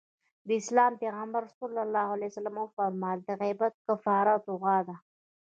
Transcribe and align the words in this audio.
د 0.47 0.49
اسلام 0.61 0.91
پيغمبر 1.01 1.43
ص 1.55 1.57
وفرمايل 2.63 3.19
د 3.25 3.29
غيبت 3.41 3.73
کفاره 3.87 4.33
دعا 4.47 4.77
ده. 4.87 4.95